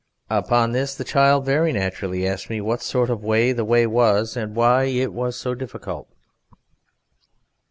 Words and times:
Upon 0.31 0.71
this 0.71 0.95
the 0.95 1.03
child 1.03 1.45
very 1.45 1.71
naturally 1.71 2.27
asked 2.27 2.49
me 2.49 2.59
what 2.59 2.81
sort 2.81 3.11
of 3.11 3.23
way 3.23 3.51
the 3.53 3.63
way 3.63 3.85
was 3.85 4.35
and 4.35 4.55
why 4.55 4.85
it 4.85 5.13
was 5.13 5.35
so 5.39 5.53
difficult. 5.53 6.09